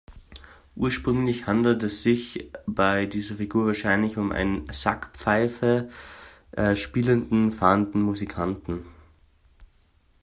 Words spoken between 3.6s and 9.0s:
wahrscheinlich um einen Sackpfeife spielenden, fahrenden Musikanten.